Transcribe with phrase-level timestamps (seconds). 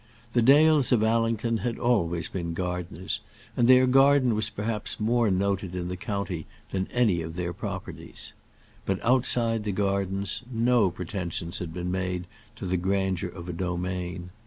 [0.33, 3.19] The Dales of Allington had always been gardeners,
[3.55, 7.53] and their garden was perhaps more noted in the county than any other of their
[7.53, 8.33] properties.
[8.87, 12.25] But outside the gardens no pretensions had been made
[12.55, 14.31] to the grandeur of a domain.